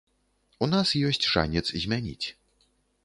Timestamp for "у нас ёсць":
0.65-1.29